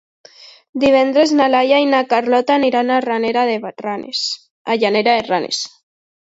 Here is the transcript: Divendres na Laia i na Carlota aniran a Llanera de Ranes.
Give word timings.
Divendres 0.83 1.33
na 1.41 1.49
Laia 1.55 1.81
i 1.83 1.89
na 1.91 1.99
Carlota 2.13 2.55
aniran 2.61 2.89
a 2.95 2.97
Llanera 3.11 3.45
de 3.51 3.61
Ranes. 3.83 4.25